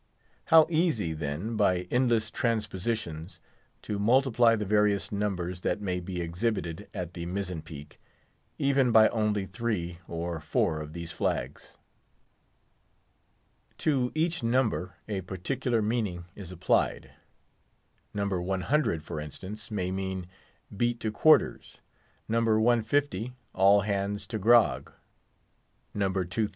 How 0.45 0.65
easy, 0.67 1.13
then, 1.13 1.55
by 1.55 1.81
endless 1.91 2.31
transpositions, 2.31 3.39
to 3.83 3.99
multiply 3.99 4.55
the 4.55 4.65
various 4.65 5.11
numbers 5.11 5.61
that 5.61 5.79
may 5.79 5.99
be 5.99 6.21
exhibited 6.21 6.89
at 6.91 7.13
the 7.13 7.27
mizzen 7.27 7.61
peak, 7.61 8.01
even 8.57 8.91
by 8.91 9.09
only 9.09 9.45
three 9.45 9.99
or 10.07 10.39
four 10.39 10.81
of 10.81 10.93
these 10.93 11.11
flags. 11.11 11.77
To 13.77 14.11
each 14.15 14.41
number 14.41 14.95
a 15.07 15.21
particular 15.21 15.83
meaning 15.83 16.25
is 16.33 16.51
applied. 16.51 17.11
No. 18.11 18.25
100, 18.27 19.03
for 19.03 19.19
instance, 19.19 19.69
may 19.69 19.91
mean, 19.91 20.25
"Beat 20.75 20.99
to 21.01 21.11
quarters." 21.11 21.79
No. 22.27 22.41
150, 22.57 23.33
"All 23.53 23.81
hands 23.81 24.25
to 24.25 24.39
grog." 24.39 24.91
No. 25.93 26.11